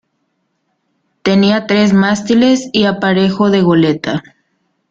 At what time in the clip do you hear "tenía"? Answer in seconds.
1.21-1.67